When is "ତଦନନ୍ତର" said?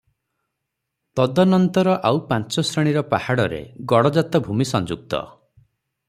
1.19-1.91